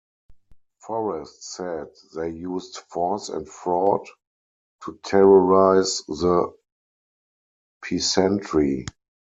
[0.79, 4.01] Forrest said they used "force and fraud"
[4.83, 6.51] to "terrorise the...
[7.83, 8.87] peasantry".